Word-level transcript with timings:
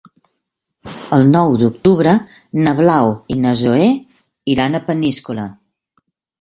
El 1.17 1.25
nou 1.35 1.57
d'octubre 1.63 2.15
na 2.65 2.75
Blau 2.81 3.11
i 3.37 3.39
na 3.45 3.53
Zoè 3.63 3.93
iran 4.57 4.77
a 4.77 4.85
Peníscola. 4.91 5.49